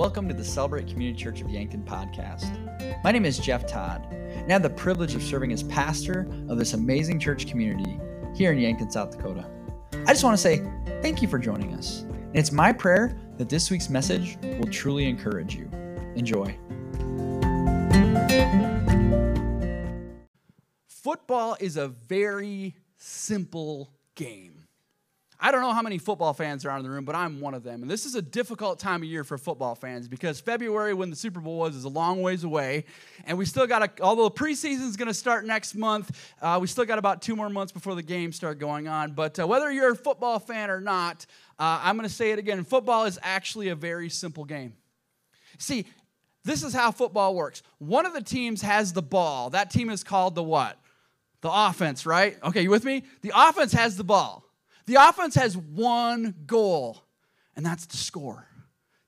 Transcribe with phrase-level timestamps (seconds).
[0.00, 3.04] Welcome to the Celebrate Community Church of Yankton podcast.
[3.04, 6.56] My name is Jeff Todd, and I have the privilege of serving as pastor of
[6.56, 8.00] this amazing church community
[8.34, 9.46] here in Yankton, South Dakota.
[10.06, 10.66] I just want to say
[11.02, 12.00] thank you for joining us.
[12.00, 15.70] And it's my prayer that this week's message will truly encourage you.
[16.16, 16.56] Enjoy.
[20.88, 24.59] Football is a very simple game.
[25.42, 27.62] I don't know how many football fans are in the room, but I'm one of
[27.62, 27.80] them.
[27.80, 31.16] And this is a difficult time of year for football fans because February, when the
[31.16, 32.84] Super Bowl was, is a long ways away.
[33.24, 36.58] And we still got, a, although the preseason is going to start next month, uh,
[36.60, 39.12] we still got about two more months before the games start going on.
[39.12, 41.24] But uh, whether you're a football fan or not,
[41.58, 44.74] uh, I'm going to say it again football is actually a very simple game.
[45.56, 45.86] See,
[46.44, 47.62] this is how football works.
[47.78, 49.50] One of the teams has the ball.
[49.50, 50.78] That team is called the what?
[51.40, 52.36] The offense, right?
[52.42, 53.04] Okay, you with me?
[53.22, 54.44] The offense has the ball.
[54.90, 57.00] The offense has one goal,
[57.54, 58.48] and that's to score.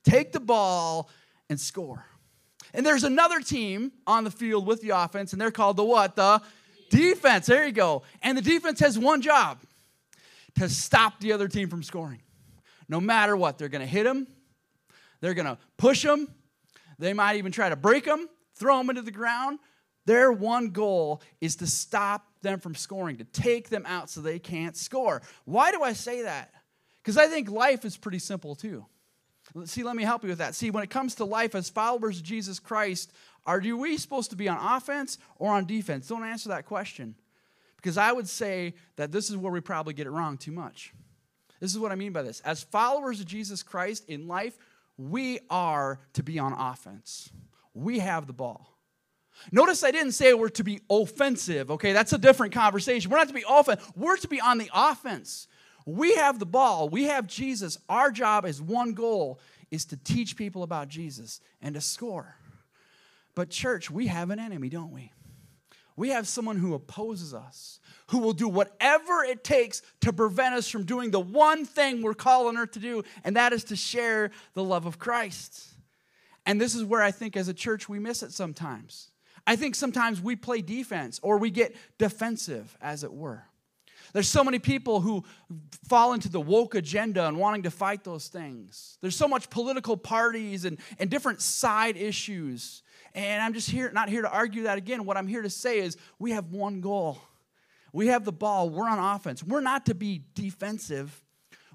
[0.05, 1.11] Take the ball
[1.51, 2.07] and score.
[2.73, 6.15] And there's another team on the field with the offense, and they're called the what?
[6.15, 6.41] The
[6.89, 7.47] defense.
[7.47, 8.05] There you go.
[8.23, 9.59] And the defense has one job
[10.55, 12.23] to stop the other team from scoring.
[12.89, 14.29] No matter what, they're going to hit them,
[15.21, 16.29] they're going to push them,
[17.01, 19.59] they might even try to break them, throw them into the ground.
[20.07, 24.39] Their one goal is to stop them from scoring, to take them out so they
[24.39, 25.23] can't score.
[25.45, 26.53] Why do I say that?
[27.03, 28.85] Because I think life is pretty simple too.
[29.65, 30.55] See, let me help you with that.
[30.55, 33.13] See, when it comes to life as followers of Jesus Christ,
[33.45, 36.07] are we supposed to be on offense or on defense?
[36.07, 37.17] Don't answer that question.
[37.77, 40.95] Because I would say that this is where we probably get it wrong too much.
[41.59, 42.41] This is what I mean by this.
[42.41, 44.57] As followers of Jesus Christ in life,
[44.97, 47.31] we are to be on offense.
[47.75, 48.72] We have the ball.
[49.51, 51.93] Notice I didn't say we're to be offensive, okay?
[51.93, 53.11] That's a different conversation.
[53.11, 55.49] We're not to be offensive, we're to be on the offense.
[55.85, 57.79] We have the ball, we have Jesus.
[57.89, 62.37] Our job is one goal is to teach people about Jesus and to score.
[63.35, 65.11] But, church, we have an enemy, don't we?
[65.97, 70.69] We have someone who opposes us, who will do whatever it takes to prevent us
[70.69, 74.31] from doing the one thing we're calling her to do, and that is to share
[74.55, 75.69] the love of Christ.
[76.47, 79.12] And this is where I think as a church we miss it sometimes.
[79.47, 83.45] I think sometimes we play defense or we get defensive, as it were.
[84.13, 85.25] There's so many people who
[85.89, 88.99] fall into the woke agenda and wanting to fight those things.
[89.01, 92.83] There's so much political parties and, and different side issues.
[93.15, 95.05] And I'm just here, not here to argue that again.
[95.05, 97.19] What I'm here to say is we have one goal.
[97.93, 98.69] We have the ball.
[98.71, 99.43] We're on offense.
[99.43, 101.23] We're not to be defensive.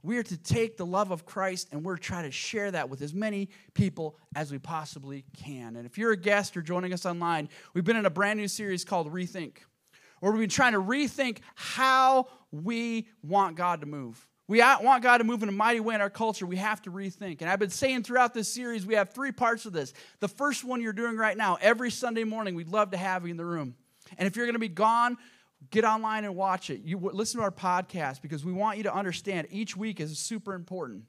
[0.03, 3.01] We are to take the love of Christ and we're trying to share that with
[3.01, 5.75] as many people as we possibly can.
[5.75, 8.47] And if you're a guest or joining us online, we've been in a brand new
[8.47, 9.57] series called Rethink,
[10.19, 14.27] where we've been trying to rethink how we want God to move.
[14.49, 16.45] We want God to move in a mighty way in our culture.
[16.45, 17.41] We have to rethink.
[17.41, 19.93] And I've been saying throughout this series, we have three parts of this.
[20.21, 23.31] The first one you're doing right now, every Sunday morning, we'd love to have you
[23.31, 23.75] in the room.
[24.17, 25.17] And if you're going to be gone,
[25.69, 26.81] get online and watch it.
[26.83, 30.53] You listen to our podcast because we want you to understand each week is super
[30.53, 31.03] important.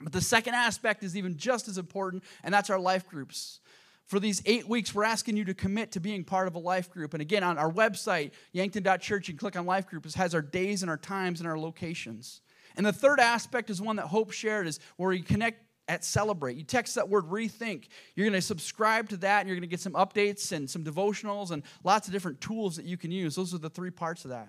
[0.00, 3.60] But the second aspect is even just as important, and that's our life groups.
[4.06, 6.90] For these eight weeks, we're asking you to commit to being part of a life
[6.90, 7.14] group.
[7.14, 10.04] And again, on our website, yankton.church, you can click on life group.
[10.04, 12.42] It has our days and our times and our locations.
[12.76, 16.56] And the third aspect is one that Hope shared is where you connect at Celebrate.
[16.56, 17.88] You text that word rethink.
[18.14, 20.84] You're going to subscribe to that and you're going to get some updates and some
[20.84, 23.34] devotionals and lots of different tools that you can use.
[23.34, 24.48] Those are the three parts of that.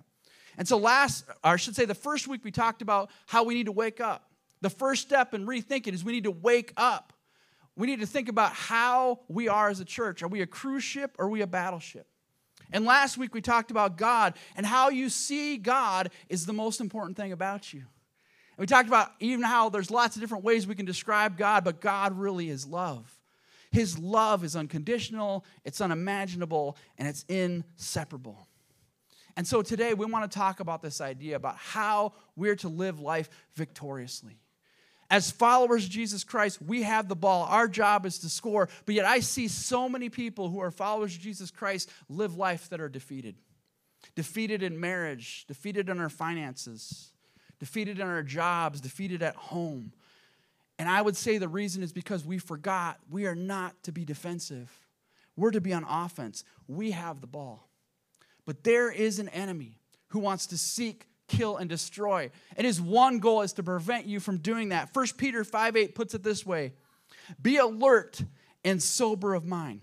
[0.58, 3.54] And so, last, or I should say, the first week we talked about how we
[3.54, 4.32] need to wake up.
[4.62, 7.14] The first step in rethinking is we need to wake up.
[7.76, 10.24] We need to think about how we are as a church.
[10.24, 12.08] Are we a cruise ship or are we a battleship?
[12.72, 16.80] And last week we talked about God and how you see God is the most
[16.80, 17.84] important thing about you.
[18.58, 21.64] And we talked about even how there's lots of different ways we can describe God,
[21.64, 23.12] but God really is love.
[23.72, 28.48] His love is unconditional, it's unimaginable, and it's inseparable.
[29.36, 33.02] And so today we want to talk about this idea about how we're to live
[33.02, 34.40] life victoriously.
[35.10, 37.44] As followers of Jesus Christ, we have the ball.
[37.44, 38.70] Our job is to score.
[38.86, 42.70] But yet I see so many people who are followers of Jesus Christ live life
[42.70, 43.36] that are defeated.
[44.16, 47.12] Defeated in marriage, defeated in our finances,
[47.60, 49.94] defeated in our jobs, defeated at home.
[50.78, 54.04] And I would say the reason is because we forgot we are not to be
[54.04, 54.72] defensive.
[55.38, 56.44] We're to be on offense.
[56.68, 57.68] We have the ball.
[58.46, 59.80] But there is an enemy
[60.10, 62.30] who wants to seek, kill, and destroy.
[62.58, 64.90] And his one goal is to prevent you from doing that.
[64.94, 66.74] 1 Peter 5 8 puts it this way
[67.42, 68.22] Be alert
[68.64, 69.82] and sober of mind.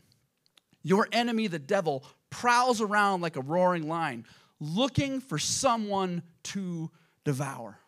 [0.82, 4.24] Your enemy, the devil, prowls around like a roaring lion,
[4.58, 6.90] looking for someone to
[7.24, 7.78] devour.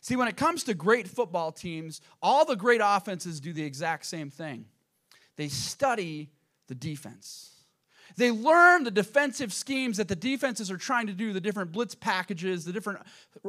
[0.00, 4.06] See, when it comes to great football teams, all the great offenses do the exact
[4.06, 4.66] same thing
[5.36, 6.30] they study
[6.68, 7.52] the defense.
[8.16, 11.94] They learn the defensive schemes that the defenses are trying to do, the different blitz
[11.94, 13.00] packages, the different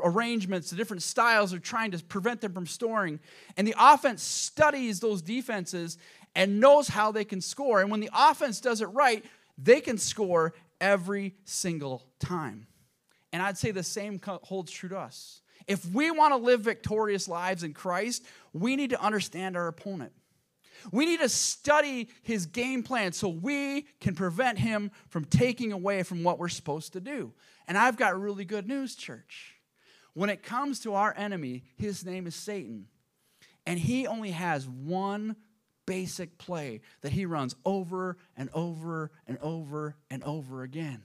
[0.01, 3.19] arrangements, the different styles they're trying to prevent them from scoring.
[3.57, 5.97] And the offense studies those defenses
[6.35, 7.81] and knows how they can score.
[7.81, 9.25] And when the offense does it right,
[9.57, 12.67] they can score every single time.
[13.33, 15.41] And I'd say the same holds true to us.
[15.67, 20.13] If we want to live victorious lives in Christ, we need to understand our opponent.
[20.91, 26.03] We need to study his game plan so we can prevent him from taking away
[26.03, 27.33] from what we're supposed to do.
[27.67, 29.55] And I've got really good news, church.
[30.13, 32.87] When it comes to our enemy, his name is Satan.
[33.65, 35.37] And he only has one
[35.85, 41.01] basic play that he runs over and over and over and over again.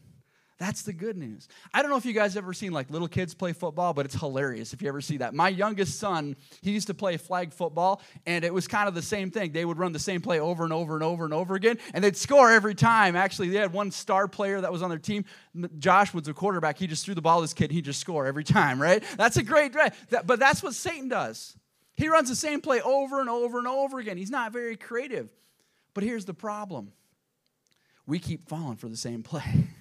[0.59, 1.47] That's the good news.
[1.73, 4.17] I don't know if you guys ever seen like little kids play football, but it's
[4.17, 5.33] hilarious if you ever see that.
[5.33, 9.03] My youngest son, he used to play flag football, and it was kind of the
[9.03, 9.53] same thing.
[9.53, 12.03] They would run the same play over and over and over and over again, and
[12.03, 13.15] they'd score every time.
[13.15, 15.25] Actually, they had one star player that was on their team.
[15.79, 16.77] Josh was a quarterback.
[16.77, 19.05] He just threw the ball to this kid, he just score every time, right?
[19.17, 21.57] That's a great, but that's what Satan does.
[21.95, 24.17] He runs the same play over and over and over again.
[24.17, 25.31] He's not very creative.
[25.95, 26.93] But here's the problem
[28.07, 29.69] we keep falling for the same play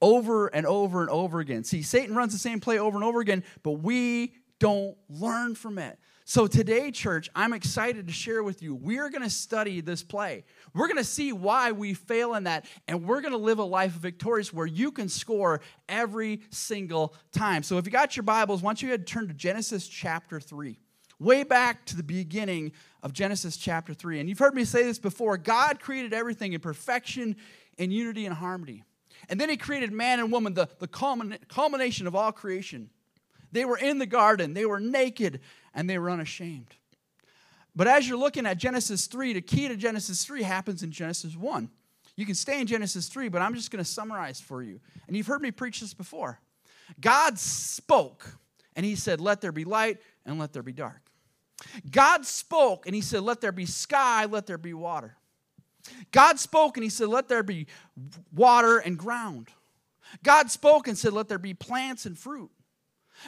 [0.00, 1.64] over and over and over again.
[1.64, 5.78] See, Satan runs the same play over and over again, but we don't learn from
[5.78, 5.98] it.
[6.26, 8.74] So today, church, I'm excited to share with you.
[8.74, 10.44] We're going to study this play.
[10.72, 13.64] We're going to see why we fail in that, and we're going to live a
[13.64, 17.62] life of victorious where you can score every single time.
[17.62, 20.78] So if you got your Bibles, why don't you turn to Genesis chapter 3
[21.20, 24.20] way back to the beginning of Genesis chapter 3.
[24.20, 27.36] And you've heard me say this before God created everything in perfection,
[27.78, 28.82] in unity, and harmony.
[29.28, 32.90] And then He created man and woman, the, the culmination of all creation.
[33.52, 35.40] They were in the garden, they were naked,
[35.74, 36.74] and they were unashamed.
[37.76, 41.36] But as you're looking at Genesis 3, the key to Genesis 3 happens in Genesis
[41.36, 41.68] 1.
[42.16, 44.78] You can stay in Genesis 3, but I'm just going to summarize for you.
[45.08, 46.40] And you've heard me preach this before.
[47.00, 48.38] God spoke,
[48.76, 51.04] and He said, Let there be light, and let there be dark.
[51.90, 55.16] God spoke and he said, Let there be sky, let there be water.
[56.12, 57.66] God spoke and he said, Let there be
[58.34, 59.48] water and ground.
[60.22, 62.50] God spoke and said, Let there be plants and fruit.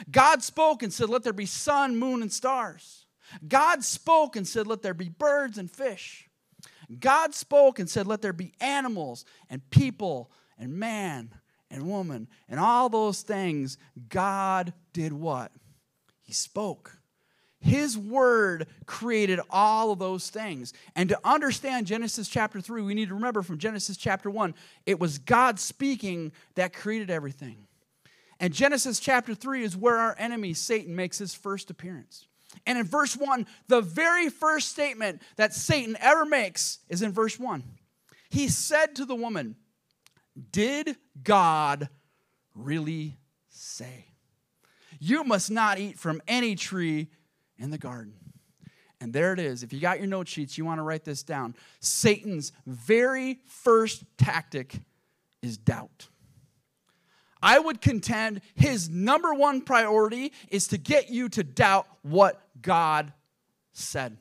[0.09, 3.05] God spoke and said, Let there be sun, moon, and stars.
[3.47, 6.29] God spoke and said, Let there be birds and fish.
[6.99, 11.33] God spoke and said, Let there be animals and people and man
[11.69, 12.27] and woman.
[12.47, 13.77] And all those things,
[14.09, 15.51] God did what?
[16.23, 16.96] He spoke.
[17.59, 20.73] His word created all of those things.
[20.95, 24.53] And to understand Genesis chapter 3, we need to remember from Genesis chapter 1,
[24.85, 27.67] it was God speaking that created everything.
[28.39, 32.27] And Genesis chapter 3 is where our enemy, Satan, makes his first appearance.
[32.65, 37.39] And in verse 1, the very first statement that Satan ever makes is in verse
[37.39, 37.63] 1.
[38.29, 39.55] He said to the woman,
[40.51, 41.89] Did God
[42.53, 43.17] really
[43.49, 44.05] say?
[44.99, 47.09] You must not eat from any tree
[47.57, 48.13] in the garden.
[48.99, 49.63] And there it is.
[49.63, 51.55] If you got your note sheets, you want to write this down.
[51.79, 54.79] Satan's very first tactic
[55.41, 56.07] is doubt.
[57.41, 63.13] I would contend his number one priority is to get you to doubt what God
[63.73, 64.17] said.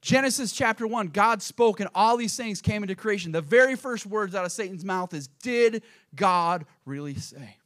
[0.00, 3.30] Genesis chapter 1, God spoke and all these things came into creation.
[3.30, 5.82] The very first words out of Satan's mouth is, Did
[6.14, 7.57] God really say?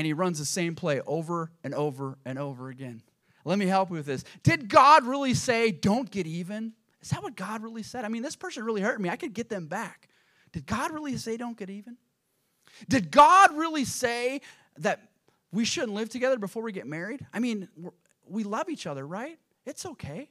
[0.00, 3.02] And he runs the same play over and over and over again.
[3.44, 4.24] Let me help you with this.
[4.42, 6.72] Did God really say, don't get even?
[7.02, 8.06] Is that what God really said?
[8.06, 9.10] I mean, this person really hurt me.
[9.10, 10.08] I could get them back.
[10.52, 11.98] Did God really say, don't get even?
[12.88, 14.40] Did God really say
[14.78, 15.02] that
[15.52, 17.26] we shouldn't live together before we get married?
[17.30, 17.68] I mean,
[18.26, 19.38] we love each other, right?
[19.66, 20.30] It's okay.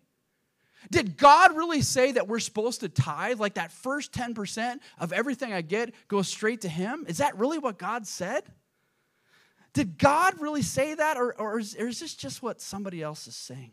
[0.90, 5.54] Did God really say that we're supposed to tithe, like that first 10% of everything
[5.54, 7.06] I get goes straight to Him?
[7.08, 8.46] Is that really what God said?
[9.74, 13.28] Did God really say that, or, or, is, or is this just what somebody else
[13.28, 13.72] is saying?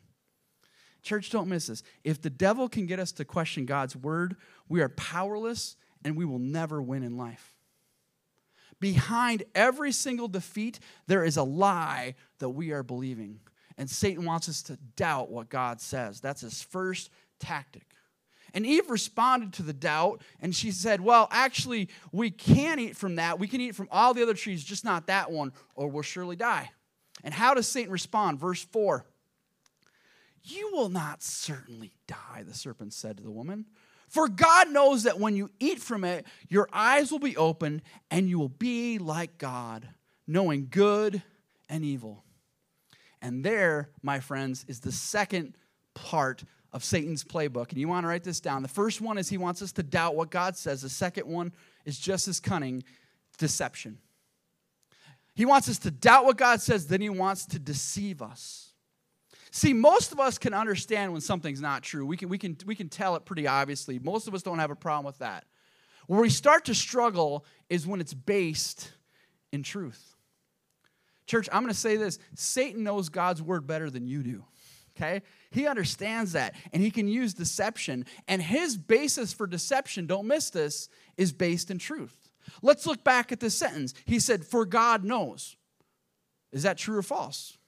[1.03, 1.83] Church, don't miss this.
[2.05, 4.37] If the devil can get us to question God's word,
[4.69, 7.57] we are powerless and we will never win in life.
[8.81, 13.41] Behind every single defeat, there is a lie that we are believing.
[13.79, 16.21] And Satan wants us to doubt what God says.
[16.21, 17.87] That's his first tactic.
[18.57, 23.17] And Eve responded to the doubt and she said, Well, actually, we can eat from
[23.17, 23.39] that.
[23.39, 26.37] We can eat from all the other trees, just not that one, or we'll surely
[26.37, 26.71] die.
[27.23, 28.41] And how does Satan respond?
[28.41, 29.05] Verse 4
[30.43, 33.67] You will not certainly die, the serpent said to the woman.
[34.09, 38.27] For God knows that when you eat from it, your eyes will be opened and
[38.27, 39.87] you will be like God,
[40.27, 41.23] knowing good
[41.69, 42.25] and evil.
[43.21, 45.59] And there, my friends, is the second
[45.93, 46.45] part
[46.77, 47.71] of Satan's playbook.
[47.71, 48.61] And you want to write this down.
[48.61, 51.55] The first one is he wants us to doubt what God says, the second one
[51.87, 52.85] is just as cunning
[53.39, 53.97] deception.
[55.35, 58.75] He wants us to doubt what God says, then he wants to deceive us.
[59.51, 62.05] See, most of us can understand when something's not true.
[62.05, 63.99] We can, we, can, we can tell it pretty obviously.
[63.99, 65.47] Most of us don't have a problem with that.
[66.09, 68.93] Where we start to struggle is when it's based
[69.51, 70.15] in truth.
[71.27, 74.45] Church, I'm going to say this Satan knows God's word better than you do.
[74.97, 75.23] Okay?
[75.51, 78.07] He understands that and he can use deception.
[78.27, 82.31] And his basis for deception, don't miss this, is based in truth.
[82.63, 83.95] Let's look back at this sentence.
[84.05, 85.57] He said, For God knows.
[86.53, 87.59] Is that true or false?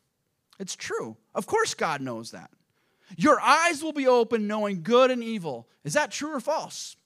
[0.58, 1.16] It's true.
[1.35, 2.50] Of course, God knows that.
[3.16, 5.68] Your eyes will be open knowing good and evil.
[5.85, 6.97] Is that true or false?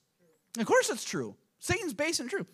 [0.57, 1.35] Of course, it's true.
[1.59, 2.47] Satan's based in truth.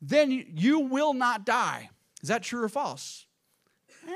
[0.00, 1.90] Then you will not die.
[2.22, 3.26] Is that true or false?
[4.06, 4.12] Eh,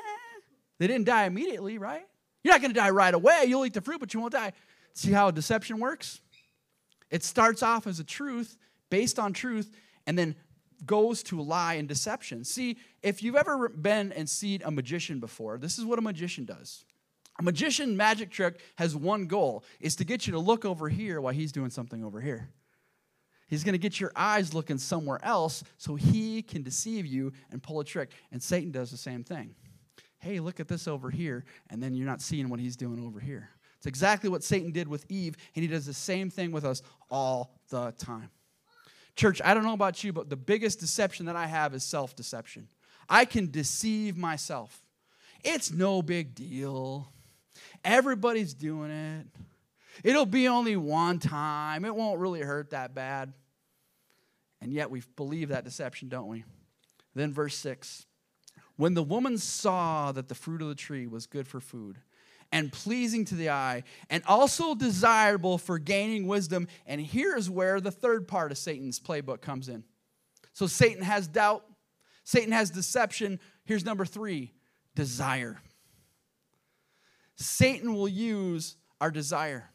[0.79, 2.07] they didn't die immediately, right?
[2.49, 3.45] You're not going to die right away.
[3.47, 4.55] You'll eat the fruit, but you won't die.
[4.95, 6.23] See how deception works?
[7.11, 8.57] It starts off as a truth,
[8.89, 9.71] based on truth,
[10.07, 10.35] and then
[10.87, 12.45] goes to lie and deception.
[12.45, 16.47] See, if you've ever been and seen a magician before, this is what a magician
[16.47, 16.87] does.
[17.39, 21.21] A magician magic trick has one goal is to get you to look over here
[21.21, 22.49] while he's doing something over here.
[23.49, 27.63] He's going to get your eyes looking somewhere else so he can deceive you and
[27.63, 28.13] pull a trick.
[28.33, 29.55] And Satan does the same thing.
[30.19, 33.21] Hey, look at this over here, and then you're not seeing what he's doing over
[33.21, 33.51] here.
[33.77, 36.83] It's exactly what Satan did with Eve, and he does the same thing with us
[37.11, 38.31] all the time.
[39.15, 42.17] Church, I don't know about you, but the biggest deception that I have is self
[42.17, 42.69] deception.
[43.09, 44.83] I can deceive myself.
[45.45, 47.13] It's no big deal.
[47.85, 49.27] Everybody's doing it.
[50.03, 51.85] It'll be only one time.
[51.85, 53.33] It won't really hurt that bad.
[54.61, 56.45] And yet we believe that deception, don't we?
[57.15, 58.07] Then, verse 6
[58.79, 61.99] When the woman saw that the fruit of the tree was good for food,
[62.53, 66.69] and pleasing to the eye, and also desirable for gaining wisdom.
[66.87, 69.83] And here's where the third part of Satan's playbook comes in.
[70.53, 71.65] So Satan has doubt,
[72.23, 73.41] Satan has deception.
[73.65, 74.53] Here's number three
[74.95, 75.61] desire.
[77.35, 79.71] Satan will use our desire.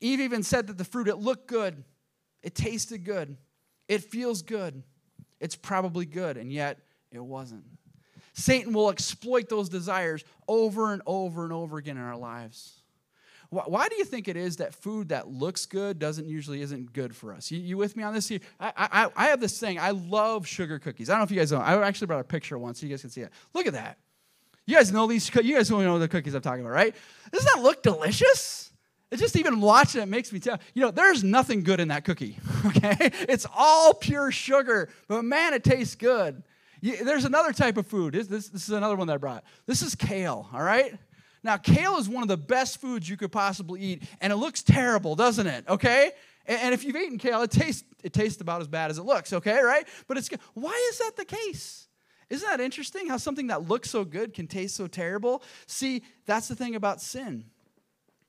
[0.00, 1.82] Eve even said that the fruit, it looked good,
[2.40, 3.36] it tasted good,
[3.88, 4.84] it feels good,
[5.40, 6.78] it's probably good, and yet
[7.10, 7.64] it wasn't.
[8.36, 12.82] Satan will exploit those desires over and over and over again in our lives.
[13.48, 17.16] Why do you think it is that food that looks good doesn't usually isn't good
[17.16, 17.50] for us?
[17.50, 18.28] You, you with me on this?
[18.28, 19.78] Here, I, I, I have this thing.
[19.78, 21.08] I love sugar cookies.
[21.08, 21.60] I don't know if you guys know.
[21.60, 23.30] I actually brought a picture once so you guys can see it.
[23.54, 23.98] Look at that.
[24.66, 25.32] You guys know these.
[25.34, 26.94] You guys know the cookies I'm talking about, right?
[27.32, 28.70] Doesn't that look delicious?
[29.10, 32.04] It's just even watching it makes me tell you know there's nothing good in that
[32.04, 32.38] cookie.
[32.66, 36.42] Okay, it's all pure sugar, but man, it tastes good.
[36.94, 38.14] There's another type of food.
[38.14, 39.44] This, this, this is another one that I brought.
[39.66, 40.96] This is kale, all right?
[41.42, 44.62] Now, kale is one of the best foods you could possibly eat, and it looks
[44.62, 45.64] terrible, doesn't it?
[45.68, 46.12] Okay?
[46.46, 49.04] And, and if you've eaten kale, it tastes, it tastes about as bad as it
[49.04, 49.86] looks, okay, right?
[50.06, 51.88] But it's why is that the case?
[52.28, 55.42] Isn't that interesting how something that looks so good can taste so terrible?
[55.66, 57.44] See, that's the thing about sin.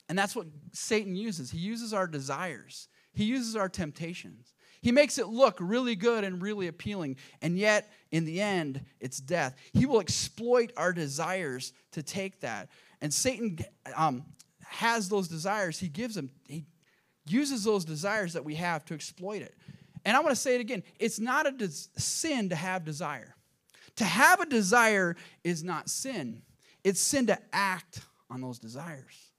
[0.10, 1.52] And that's what Satan uses.
[1.52, 4.54] He uses our desires, he uses our temptations.
[4.82, 9.20] He makes it look really good and really appealing, and yet in the end, it's
[9.20, 9.56] death.
[9.74, 12.70] He will exploit our desires to take that.
[13.02, 13.60] And Satan
[13.96, 14.26] um,
[14.66, 15.80] has those desires.
[15.80, 16.66] He gives them, he
[17.28, 19.56] uses those desires that we have to exploit it.
[20.06, 23.36] And I want to say it again it's not a des- sin to have desire.
[23.98, 26.44] To have a desire is not sin,
[26.84, 29.32] it's sin to act on those desires.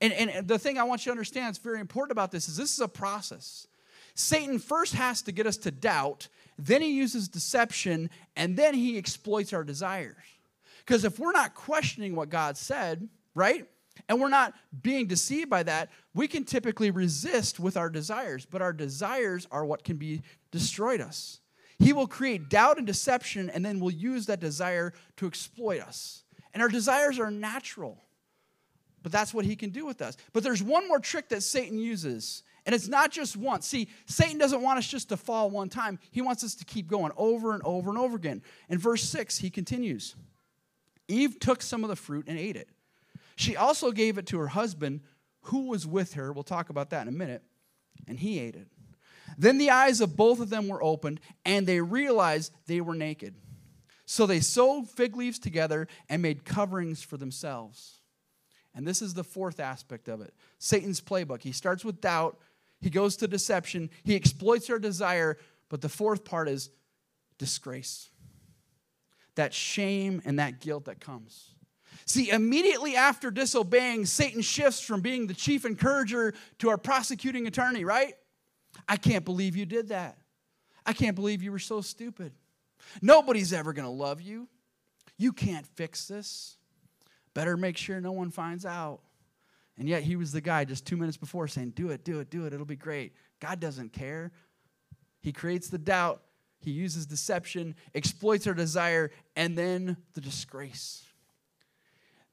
[0.00, 2.56] And, and the thing I want you to understand that's very important about this is
[2.56, 3.68] this is a process.
[4.14, 6.28] Satan first has to get us to doubt,
[6.58, 10.16] then he uses deception, and then he exploits our desires.
[10.80, 13.66] Because if we're not questioning what God said, right?
[14.08, 18.62] And we're not being deceived by that, we can typically resist with our desires, but
[18.62, 21.40] our desires are what can be destroyed us.
[21.78, 26.24] He will create doubt and deception, and then will use that desire to exploit us.
[26.54, 27.98] And our desires are natural,
[29.02, 30.16] but that's what he can do with us.
[30.32, 33.66] But there's one more trick that Satan uses, and it's not just once.
[33.66, 36.88] See, Satan doesn't want us just to fall one time, he wants us to keep
[36.88, 38.42] going over and over and over again.
[38.68, 40.14] In verse 6, he continues
[41.08, 42.68] Eve took some of the fruit and ate it.
[43.36, 45.00] She also gave it to her husband,
[45.46, 46.32] who was with her.
[46.32, 47.42] We'll talk about that in a minute.
[48.06, 48.68] And he ate it.
[49.36, 53.34] Then the eyes of both of them were opened, and they realized they were naked.
[54.04, 58.00] So they sewed fig leaves together and made coverings for themselves.
[58.74, 61.42] And this is the fourth aspect of it Satan's playbook.
[61.42, 62.38] He starts with doubt,
[62.82, 65.38] he goes to deception, he exploits our desire,
[65.70, 66.68] but the fourth part is
[67.38, 68.10] disgrace.
[69.36, 71.54] That shame and that guilt that comes.
[72.04, 77.84] See, immediately after disobeying, Satan shifts from being the chief encourager to our prosecuting attorney,
[77.84, 78.14] right?
[78.88, 80.18] I can't believe you did that.
[80.84, 82.32] I can't believe you were so stupid.
[83.00, 84.48] Nobody's ever going to love you.
[85.16, 86.56] You can't fix this.
[87.34, 89.00] Better make sure no one finds out.
[89.78, 92.30] And yet he was the guy just two minutes before saying, Do it, do it,
[92.30, 92.52] do it.
[92.52, 93.14] It'll be great.
[93.40, 94.32] God doesn't care.
[95.22, 96.22] He creates the doubt,
[96.58, 101.04] he uses deception, exploits our desire, and then the disgrace.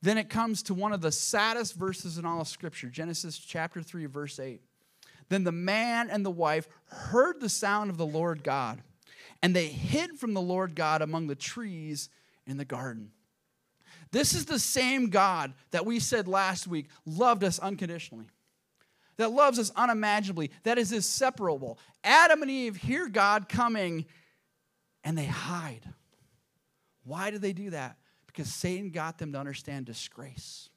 [0.01, 3.81] Then it comes to one of the saddest verses in all of Scripture Genesis chapter
[3.81, 4.61] 3, verse 8.
[5.29, 8.81] Then the man and the wife heard the sound of the Lord God,
[9.43, 12.09] and they hid from the Lord God among the trees
[12.47, 13.11] in the garden.
[14.11, 18.27] This is the same God that we said last week loved us unconditionally,
[19.17, 21.77] that loves us unimaginably, that is inseparable.
[22.03, 24.05] Adam and Eve hear God coming
[25.03, 25.85] and they hide.
[27.03, 27.97] Why do they do that?
[28.25, 30.69] Because Satan got them to understand disgrace.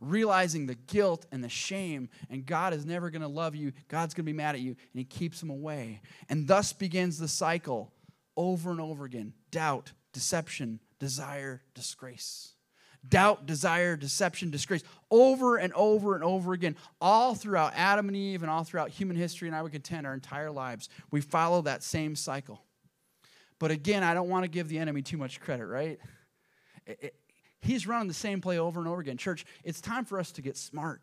[0.00, 3.72] Realizing the guilt and the shame, and God is never going to love you.
[3.88, 6.02] God's going to be mad at you, and He keeps them away.
[6.28, 7.92] And thus begins the cycle
[8.36, 12.52] over and over again doubt, deception, desire, disgrace.
[13.08, 18.42] Doubt, desire, deception, disgrace, over and over and over again, all throughout Adam and Eve
[18.42, 20.88] and all throughout human history, and I would contend our entire lives.
[21.10, 22.60] We follow that same cycle.
[23.58, 25.98] But again, I don't want to give the enemy too much credit, right?
[26.86, 27.14] It, it,
[27.60, 29.16] he's running the same play over and over again.
[29.16, 31.00] Church, it's time for us to get smart.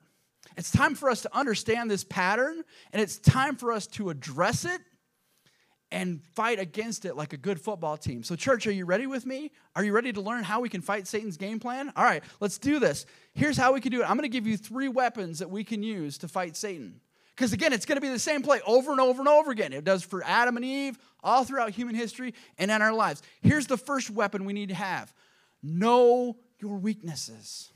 [0.57, 4.65] It's time for us to understand this pattern, and it's time for us to address
[4.65, 4.81] it
[5.95, 8.21] and fight against it like a good football team.
[8.21, 9.49] So, church, are you ready with me?
[9.77, 11.93] Are you ready to learn how we can fight Satan's game plan?
[11.95, 13.05] All right, let's do this.
[13.33, 15.83] Here's how we can do it I'm to give you three weapons that we can
[15.83, 16.99] use to fight Satan.
[17.33, 19.71] Because again, it's to be the same play over and over and over again.
[19.71, 23.23] It does for Adam and Eve, all throughout human history, and in our lives.
[23.41, 25.13] Here's the first weapon we need to have
[25.63, 27.71] know your weaknesses.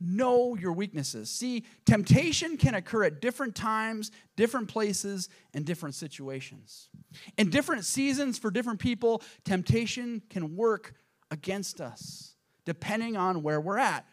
[0.00, 1.30] Know your weaknesses.
[1.30, 6.88] See, temptation can occur at different times, different places, and different situations.
[7.36, 10.94] In different seasons for different people, temptation can work
[11.30, 14.06] against us, depending on where we're at.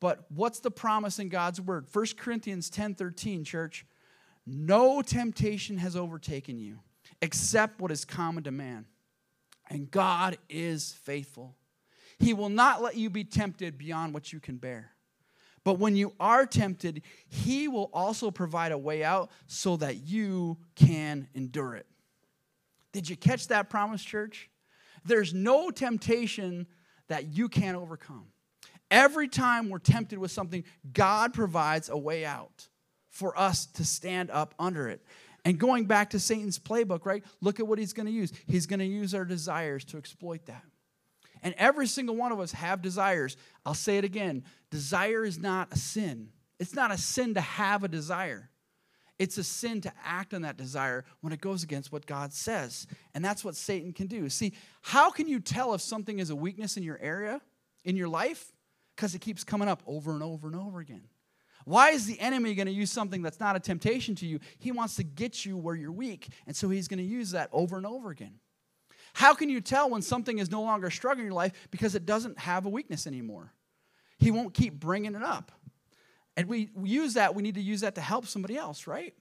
[0.00, 1.86] But what's the promise in God's word?
[1.92, 3.86] 1 Corinthians 10 13, church.
[4.46, 6.80] No temptation has overtaken you
[7.22, 8.86] except what is common to man.
[9.70, 11.54] And God is faithful.
[12.18, 14.93] He will not let you be tempted beyond what you can bear.
[15.64, 20.58] But when you are tempted, He will also provide a way out so that you
[20.74, 21.86] can endure it.
[22.92, 24.50] Did you catch that promise, church?
[25.04, 26.66] There's no temptation
[27.08, 28.26] that you can't overcome.
[28.90, 32.68] Every time we're tempted with something, God provides a way out
[33.10, 35.04] for us to stand up under it.
[35.44, 37.24] And going back to Satan's playbook, right?
[37.40, 38.32] Look at what he's going to use.
[38.46, 40.64] He's going to use our desires to exploit that.
[41.44, 43.36] And every single one of us have desires.
[43.64, 46.30] I'll say it again desire is not a sin.
[46.58, 48.50] It's not a sin to have a desire.
[49.18, 52.88] It's a sin to act on that desire when it goes against what God says.
[53.14, 54.28] And that's what Satan can do.
[54.28, 57.40] See, how can you tell if something is a weakness in your area,
[57.84, 58.52] in your life?
[58.96, 61.04] Because it keeps coming up over and over and over again.
[61.64, 64.40] Why is the enemy going to use something that's not a temptation to you?
[64.58, 66.28] He wants to get you where you're weak.
[66.46, 68.40] And so he's going to use that over and over again.
[69.14, 71.94] How can you tell when something is no longer a struggle in your life because
[71.94, 73.52] it doesn't have a weakness anymore?
[74.18, 75.52] He won't keep bringing it up.
[76.36, 79.14] And we use that, we need to use that to help somebody else, right?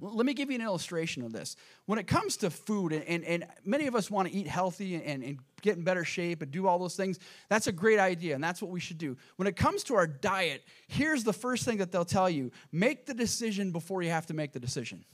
[0.00, 1.54] Let me give you an illustration of this.
[1.86, 4.96] When it comes to food, and, and, and many of us want to eat healthy
[4.96, 8.34] and, and get in better shape and do all those things, that's a great idea,
[8.34, 9.16] and that's what we should do.
[9.36, 13.06] When it comes to our diet, here's the first thing that they'll tell you make
[13.06, 15.04] the decision before you have to make the decision.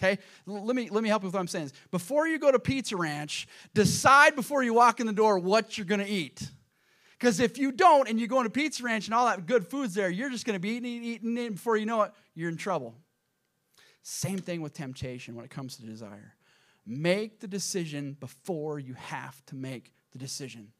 [0.00, 0.18] Okay?
[0.46, 1.72] Let me, let me help you with what I'm saying.
[1.90, 5.86] Before you go to Pizza Ranch, decide before you walk in the door what you're
[5.86, 6.48] going to eat.
[7.18, 9.92] Because if you don't and you go into Pizza Ranch and all that good food's
[9.92, 12.56] there, you're just going to be eating, eating, eating, before you know it, you're in
[12.56, 12.94] trouble.
[14.02, 16.34] Same thing with temptation when it comes to desire.
[16.86, 20.72] Make the decision before you have to make the decision.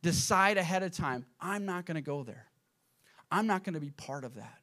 [0.00, 2.46] Decide ahead of time I'm not going to go there,
[3.30, 4.61] I'm not going to be part of that.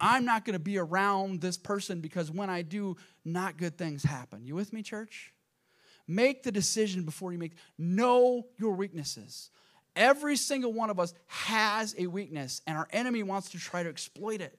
[0.00, 4.02] I'm not going to be around this person because when I do, not good things
[4.02, 4.46] happen.
[4.46, 5.32] You with me, church?
[6.08, 7.52] Make the decision before you make.
[7.78, 9.50] Know your weaknesses.
[9.94, 13.88] Every single one of us has a weakness, and our enemy wants to try to
[13.88, 14.58] exploit it.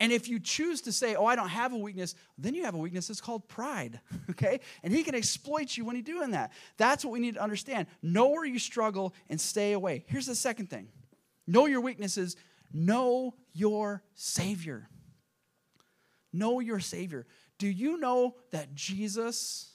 [0.00, 2.74] And if you choose to say, Oh, I don't have a weakness, then you have
[2.74, 4.60] a weakness It's called pride, okay?
[4.82, 6.52] And he can exploit you when he's doing that.
[6.76, 7.88] That's what we need to understand.
[8.02, 10.04] Know where you struggle and stay away.
[10.06, 10.88] Here's the second thing
[11.46, 12.36] know your weaknesses,
[12.72, 14.88] know your Savior.
[16.32, 17.26] Know your Savior.
[17.58, 19.72] Do you know that Jesus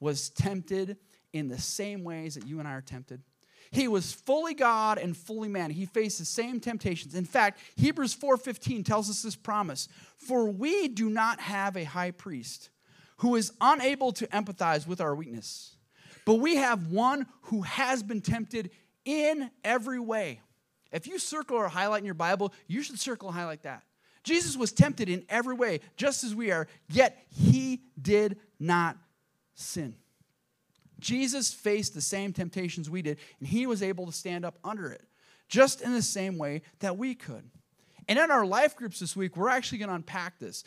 [0.00, 0.96] was tempted
[1.32, 3.22] in the same ways that you and I are tempted?
[3.70, 5.70] He was fully God and fully man.
[5.70, 7.14] He faced the same temptations.
[7.14, 12.10] In fact, Hebrews 4:15 tells us this promise, "For we do not have a high
[12.10, 12.68] priest
[13.18, 15.76] who is unable to empathize with our weakness,
[16.26, 18.70] but we have one who has been tempted
[19.06, 20.42] in every way."
[20.92, 23.82] If you circle or highlight in your Bible, you should circle and highlight that.
[24.22, 28.96] Jesus was tempted in every way, just as we are, yet he did not
[29.54, 29.96] sin.
[31.00, 34.92] Jesus faced the same temptations we did, and he was able to stand up under
[34.92, 35.02] it,
[35.48, 37.50] just in the same way that we could.
[38.06, 40.62] And in our life groups this week, we're actually going to unpack this.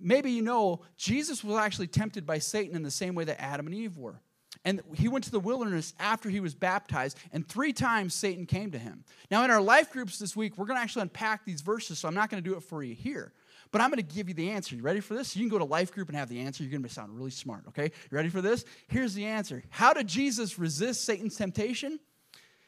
[0.00, 3.66] Maybe you know Jesus was actually tempted by Satan in the same way that Adam
[3.66, 4.20] and Eve were.
[4.64, 8.70] And he went to the wilderness after he was baptized, and three times Satan came
[8.72, 9.04] to him.
[9.30, 12.08] Now, in our life groups this week, we're going to actually unpack these verses, so
[12.08, 13.32] I'm not going to do it for you here.
[13.70, 14.74] But I'm going to give you the answer.
[14.74, 15.36] You ready for this?
[15.36, 16.62] You can go to life group and have the answer.
[16.62, 17.84] You're going to be sound really smart, okay?
[17.84, 18.64] You ready for this?
[18.88, 19.62] Here's the answer.
[19.70, 22.00] How did Jesus resist Satan's temptation?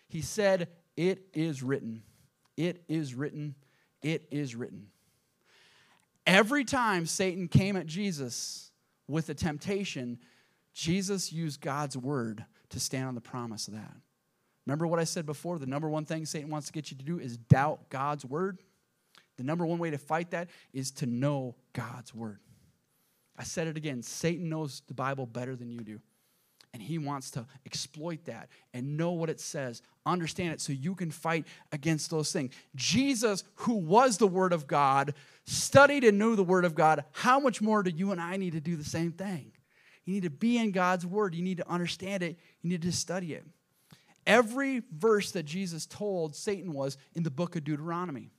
[0.09, 2.03] He said, It is written.
[2.57, 3.55] It is written.
[4.03, 4.89] It is written.
[6.27, 8.71] Every time Satan came at Jesus
[9.09, 10.19] with a temptation,
[10.73, 13.95] Jesus used God's word to stand on the promise of that.
[14.67, 15.59] Remember what I said before?
[15.59, 18.59] The number one thing Satan wants to get you to do is doubt God's word.
[19.37, 22.41] The number one way to fight that is to know God's word.
[23.37, 26.01] I said it again Satan knows the Bible better than you do.
[26.73, 30.95] And he wants to exploit that and know what it says, understand it so you
[30.95, 32.55] can fight against those things.
[32.77, 35.15] Jesus, who was the Word of God,
[35.47, 37.05] studied and knew the Word of God.
[37.11, 39.51] How much more do you and I need to do the same thing?
[40.11, 42.91] You need to be in God's Word, you need to understand it, you need to
[42.91, 43.45] study it.
[44.27, 48.33] Every verse that Jesus told Satan was in the book of Deuteronomy.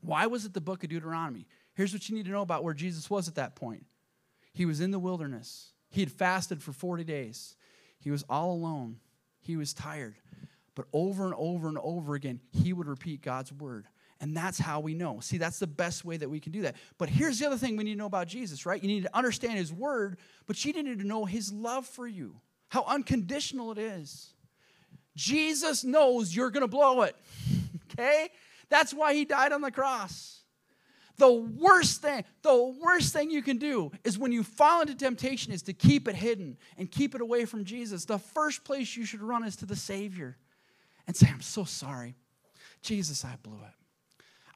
[0.00, 1.48] Why was it the book of Deuteronomy?
[1.74, 3.84] Here's what you need to know about where Jesus was at that point.
[4.52, 5.72] He was in the wilderness.
[5.90, 7.56] He had fasted for 40 days.
[7.98, 8.98] He was all alone.
[9.40, 10.14] He was tired.
[10.76, 13.86] But over and over and over again, he would repeat God's word.
[14.22, 15.18] And that's how we know.
[15.18, 16.76] See, that's the best way that we can do that.
[16.96, 18.80] But here's the other thing we need to know about Jesus, right?
[18.80, 22.36] You need to understand his word, but you need to know his love for you,
[22.68, 24.32] how unconditional it is.
[25.16, 27.16] Jesus knows you're going to blow it,
[27.92, 28.28] okay?
[28.68, 30.38] That's why he died on the cross.
[31.16, 35.52] The worst thing, the worst thing you can do is when you fall into temptation
[35.52, 38.04] is to keep it hidden and keep it away from Jesus.
[38.04, 40.36] The first place you should run is to the Savior
[41.08, 42.14] and say, I'm so sorry.
[42.82, 43.81] Jesus, I blew it.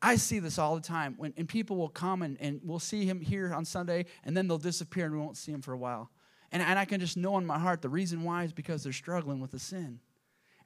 [0.07, 3.05] I see this all the time when and people will come and, and we'll see
[3.07, 5.77] him here on Sunday and then they'll disappear and we won't see him for a
[5.77, 6.13] while.
[6.53, 8.93] And, and I can just know in my heart the reason why is because they're
[8.93, 9.99] struggling with the sin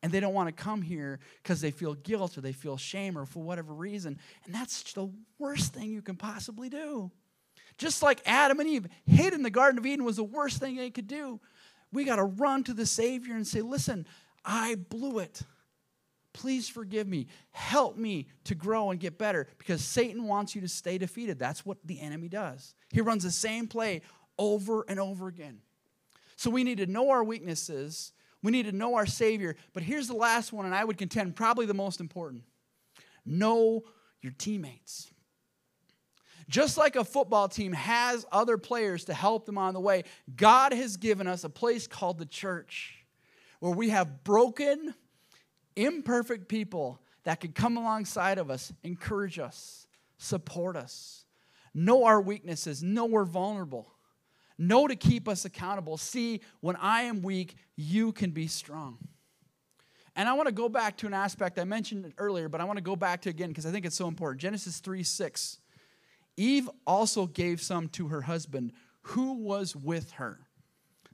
[0.02, 3.16] and they don't want to come here because they feel guilt or they feel shame
[3.16, 4.18] or for whatever reason.
[4.44, 7.10] And that's the worst thing you can possibly do.
[7.78, 10.76] Just like Adam and Eve hid in the Garden of Eden was the worst thing
[10.76, 11.40] they could do.
[11.94, 14.06] We got to run to the Savior and say, Listen,
[14.44, 15.40] I blew it.
[16.32, 17.26] Please forgive me.
[17.50, 21.38] Help me to grow and get better because Satan wants you to stay defeated.
[21.38, 22.74] That's what the enemy does.
[22.92, 24.02] He runs the same play
[24.38, 25.58] over and over again.
[26.36, 28.12] So we need to know our weaknesses
[28.42, 29.56] we need to know our Savior.
[29.72, 32.44] But here's the last one, and I would contend probably the most important
[33.26, 33.82] know
[34.22, 35.10] your teammates.
[36.48, 40.72] Just like a football team has other players to help them on the way, God
[40.72, 43.04] has given us a place called the church
[43.60, 44.94] where we have broken,
[45.76, 49.86] imperfect people that can come alongside of us, encourage us,
[50.18, 51.24] support us,
[51.74, 53.92] know our weaknesses, know we're vulnerable
[54.60, 55.96] know to keep us accountable.
[55.96, 58.98] See, when I am weak, you can be strong.
[60.14, 62.76] And I want to go back to an aspect I mentioned earlier, but I want
[62.76, 64.40] to go back to again because I think it's so important.
[64.40, 65.58] Genesis 3 6.
[66.36, 70.40] Eve also gave some to her husband who was with her.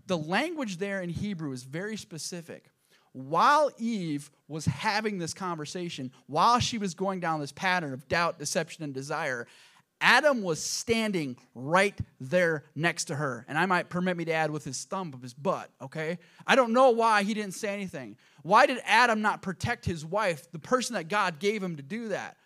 [0.06, 2.70] The language there in Hebrew is very specific.
[3.16, 8.38] While Eve was having this conversation, while she was going down this pattern of doubt,
[8.38, 9.46] deception, and desire,
[10.02, 13.46] Adam was standing right there next to her.
[13.48, 16.18] And I might permit me to add with his thumb of his butt, okay?
[16.46, 18.18] I don't know why he didn't say anything.
[18.42, 22.09] Why did Adam not protect his wife, the person that God gave him to do
[22.09, 22.37] that?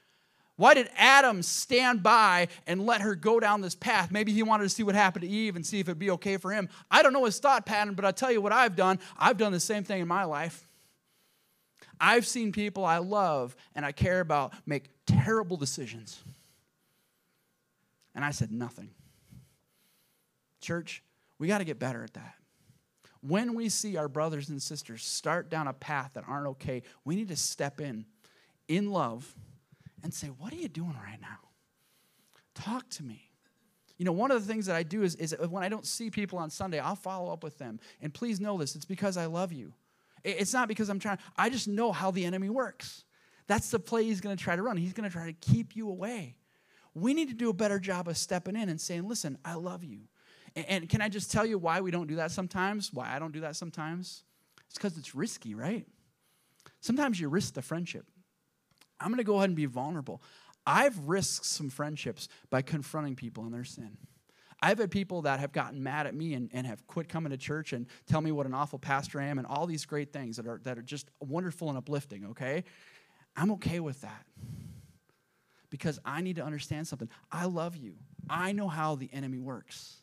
[0.60, 4.10] Why did Adam stand by and let her go down this path?
[4.10, 6.36] Maybe he wanted to see what happened to Eve and see if it'd be okay
[6.36, 6.68] for him.
[6.90, 8.98] I don't know his thought pattern, but I'll tell you what I've done.
[9.18, 10.68] I've done the same thing in my life.
[11.98, 16.22] I've seen people I love and I care about make terrible decisions
[18.14, 18.90] and I said, nothing.
[20.60, 21.02] Church,
[21.38, 22.34] we got to get better at that.
[23.22, 27.16] When we see our brothers and sisters start down a path that aren't okay, we
[27.16, 28.04] need to step in
[28.68, 29.34] in love
[30.02, 31.38] and say, What are you doing right now?
[32.54, 33.30] Talk to me.
[33.98, 36.10] You know, one of the things that I do is, is when I don't see
[36.10, 37.78] people on Sunday, I'll follow up with them.
[38.00, 39.74] And please know this it's because I love you.
[40.24, 43.04] It's not because I'm trying, I just know how the enemy works.
[43.46, 44.76] That's the play he's going to try to run.
[44.76, 46.36] He's going to try to keep you away.
[46.94, 49.84] We need to do a better job of stepping in and saying, listen, I love
[49.84, 50.00] you.
[50.54, 52.92] And can I just tell you why we don't do that sometimes?
[52.92, 54.24] Why I don't do that sometimes?
[54.66, 55.86] It's because it's risky, right?
[56.80, 58.06] Sometimes you risk the friendship.
[59.00, 60.22] I'm going to go ahead and be vulnerable.
[60.66, 63.96] I've risked some friendships by confronting people in their sin.
[64.62, 67.38] I've had people that have gotten mad at me and, and have quit coming to
[67.38, 70.36] church and tell me what an awful pastor I am and all these great things
[70.36, 72.64] that are, that are just wonderful and uplifting, okay?
[73.36, 74.26] I'm okay with that
[75.70, 77.08] because I need to understand something.
[77.32, 77.94] I love you,
[78.28, 80.02] I know how the enemy works.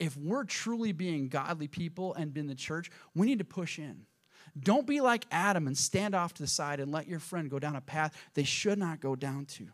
[0.00, 4.06] If we're truly being godly people and in the church, we need to push in.
[4.58, 7.58] Don't be like Adam and stand off to the side and let your friend go
[7.58, 9.66] down a path they should not go down to.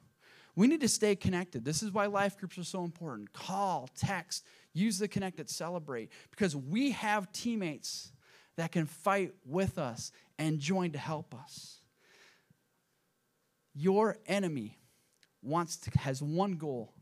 [0.57, 1.65] We need to stay connected.
[1.65, 3.33] This is why life groups are so important.
[3.33, 8.13] Call, text, use the connected, celebrate, because we have teammates
[8.57, 11.81] that can fight with us and join to help us.
[13.75, 14.79] Your enemy
[15.43, 16.93] wants to has one goal,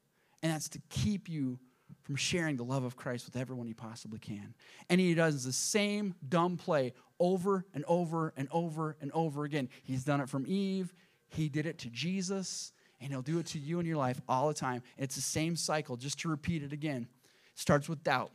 [0.43, 1.59] and that's to keep you
[2.03, 4.55] from sharing the love of Christ with everyone he possibly can.
[4.89, 9.69] And he does the same dumb play over and over and over and over again.
[9.83, 10.93] He's done it from Eve,
[11.29, 14.49] he did it to Jesus, and he'll do it to you in your life all
[14.49, 14.83] the time.
[14.97, 17.09] It's the same cycle, just to repeat it again.
[17.55, 18.33] It starts with doubt.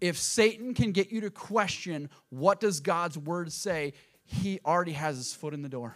[0.00, 3.92] If Satan can get you to question what does God's word say,
[4.24, 5.94] he already has his foot in the door.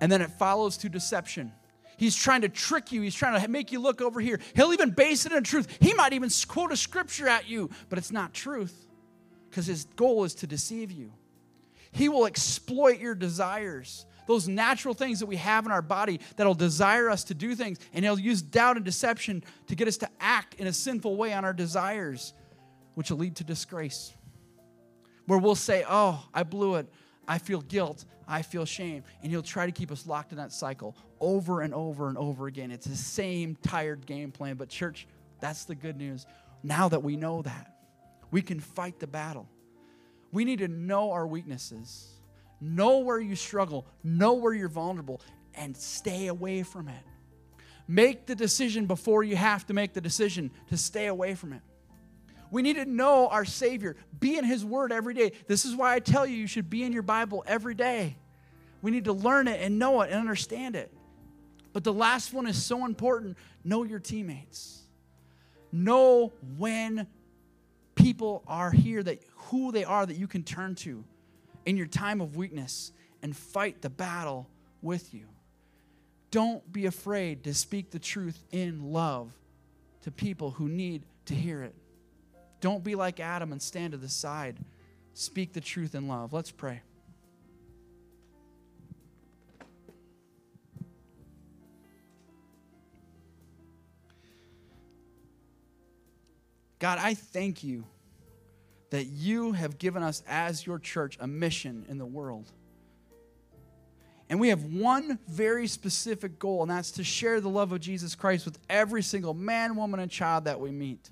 [0.00, 1.52] And then it follows to deception.
[1.96, 3.02] He's trying to trick you.
[3.02, 4.40] He's trying to make you look over here.
[4.54, 5.68] He'll even base it on truth.
[5.80, 8.86] He might even quote a scripture at you, but it's not truth
[9.52, 11.12] because his goal is to deceive you.
[11.90, 16.54] He will exploit your desires those natural things that we have in our body that'll
[16.54, 17.78] desire us to do things.
[17.92, 21.32] And he'll use doubt and deception to get us to act in a sinful way
[21.32, 22.32] on our desires,
[22.94, 24.14] which will lead to disgrace.
[25.26, 26.86] Where we'll say, Oh, I blew it.
[27.26, 28.04] I feel guilt.
[28.26, 29.04] I feel shame.
[29.22, 32.46] And he'll try to keep us locked in that cycle over and over and over
[32.46, 32.70] again.
[32.70, 34.56] It's the same tired game plan.
[34.56, 35.06] But, church,
[35.40, 36.26] that's the good news.
[36.62, 37.71] Now that we know that,
[38.32, 39.48] we can fight the battle.
[40.32, 42.12] We need to know our weaknesses
[42.64, 45.20] Know where you struggle, know where you're vulnerable,
[45.52, 47.02] and stay away from it.
[47.88, 51.60] Make the decision before you have to make the decision to stay away from it.
[52.52, 55.32] We need to know our Savior, be in His Word every day.
[55.48, 58.16] This is why I tell you, you should be in your Bible every day.
[58.80, 60.92] We need to learn it and know it and understand it.
[61.72, 64.82] But the last one is so important know your teammates.
[65.72, 67.08] Know when
[68.02, 71.04] people are here that who they are that you can turn to
[71.64, 74.48] in your time of weakness and fight the battle
[74.80, 75.26] with you.
[76.32, 79.32] Don't be afraid to speak the truth in love
[80.02, 81.74] to people who need to hear it.
[82.60, 84.56] Don't be like Adam and stand to the side.
[85.14, 86.32] Speak the truth in love.
[86.32, 86.82] Let's pray.
[96.80, 97.84] God, I thank you
[98.92, 102.52] that you have given us as your church a mission in the world.
[104.28, 108.14] And we have one very specific goal, and that's to share the love of Jesus
[108.14, 111.10] Christ with every single man, woman, and child that we meet.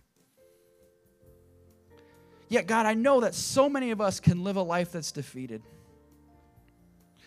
[2.50, 5.62] Yet, God, I know that so many of us can live a life that's defeated.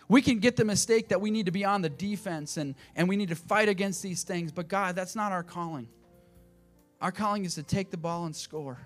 [0.08, 3.10] We can get the mistake that we need to be on the defense and, and
[3.10, 5.88] we need to fight against these things, but God, that's not our calling.
[7.02, 8.78] Our calling is to take the ball and score.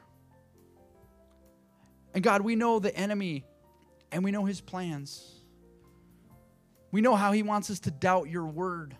[2.17, 3.45] And God, we know the enemy
[4.11, 5.23] and we know his plans.
[6.91, 8.97] We know how he wants us to doubt your word.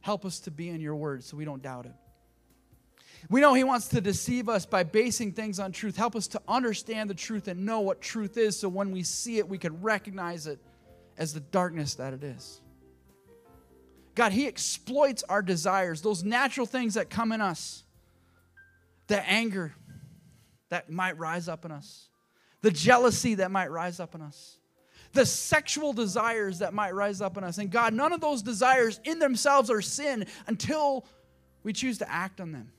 [0.00, 1.94] Help us to be in your word so we don't doubt it.
[3.28, 5.96] We know he wants to deceive us by basing things on truth.
[5.96, 9.38] Help us to understand the truth and know what truth is so when we see
[9.38, 10.60] it, we can recognize it
[11.18, 12.60] as the darkness that it is.
[14.14, 17.82] God, he exploits our desires, those natural things that come in us,
[19.08, 19.74] the anger
[20.68, 22.08] that might rise up in us
[22.62, 24.56] the jealousy that might rise up in us,
[25.12, 27.58] the sexual desires that might rise up in us.
[27.58, 31.04] And God, none of those desires in themselves are sin until
[31.62, 32.72] we choose to act on them.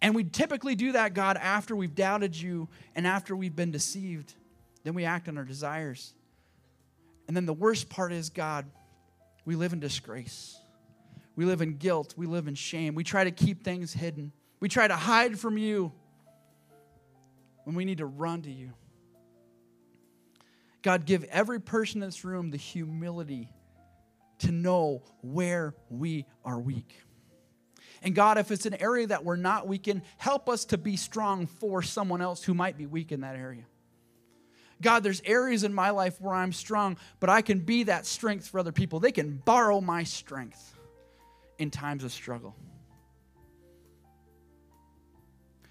[0.00, 4.34] And we typically do that, God, after we've doubted you and after we've been deceived.
[4.84, 6.12] Then we act on our desires.
[7.26, 8.66] And then the worst part is, God,
[9.44, 10.56] we live in disgrace.
[11.34, 12.14] We live in guilt.
[12.16, 12.94] We live in shame.
[12.94, 14.32] We try to keep things hidden.
[14.60, 15.92] We try to hide from you
[17.68, 18.72] when we need to run to you.
[20.80, 23.50] God, give every person in this room the humility
[24.38, 26.98] to know where we are weak.
[28.02, 30.96] And God, if it's an area that we're not weak in, help us to be
[30.96, 33.64] strong for someone else who might be weak in that area.
[34.80, 38.48] God, there's areas in my life where I'm strong, but I can be that strength
[38.48, 38.98] for other people.
[38.98, 40.74] They can borrow my strength
[41.58, 42.56] in times of struggle.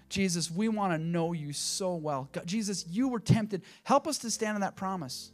[0.08, 2.28] Jesus, we want to know you so well.
[2.32, 3.62] God, Jesus, you were tempted.
[3.84, 5.32] Help us to stand on that promise.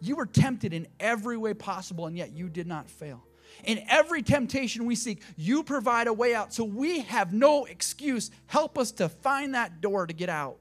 [0.00, 3.22] You were tempted in every way possible, and yet you did not fail.
[3.64, 6.52] In every temptation we seek, you provide a way out.
[6.52, 8.30] So we have no excuse.
[8.46, 10.58] Help us to find that door to get out.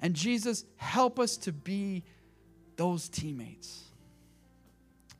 [0.00, 2.04] And Jesus, help us to be
[2.76, 3.84] those teammates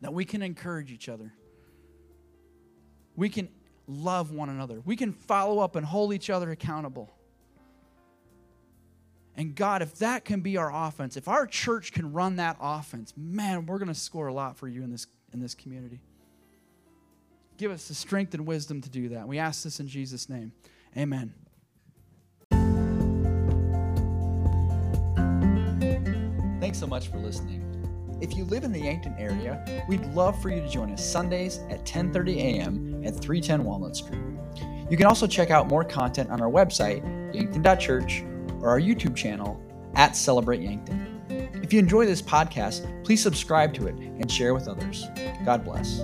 [0.01, 1.35] that we can encourage each other.
[3.17, 3.51] We can
[3.91, 4.81] love one another.
[4.85, 7.11] We can follow up and hold each other accountable.
[9.37, 13.15] And God, if that can be our offense, if our church can run that offense,
[13.17, 16.01] man, we're going to score a lot for you in this, in this community.
[17.57, 19.29] Give us the strength and wisdom to do that.
[19.29, 20.53] We ask this in Jesus' name.
[20.97, 21.33] Amen.
[26.61, 27.67] Thanks so much for listening.
[28.21, 31.59] If you live in the Yankton area, we'd love for you to join us Sundays
[31.71, 32.90] at 10:30 a.m.
[33.05, 34.21] at 310 Walnut Street.
[34.91, 37.03] You can also check out more content on our website,
[37.35, 38.25] yankton.church,
[38.61, 39.61] or our YouTube channel
[39.95, 41.21] at Celebrate Yankton.
[41.63, 45.07] If you enjoy this podcast, please subscribe to it and share with others.
[45.45, 46.01] God bless.